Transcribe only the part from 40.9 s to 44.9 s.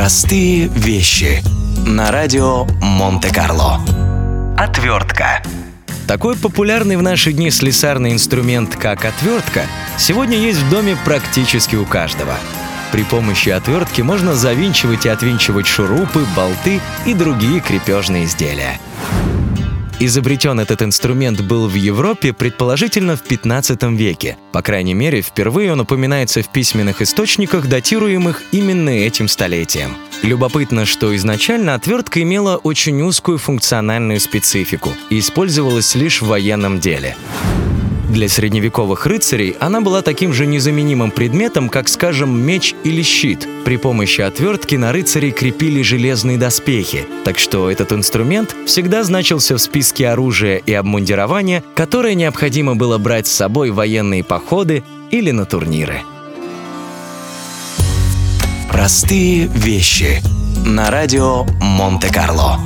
предметом, как, скажем, меч или щит. При помощи отвертки на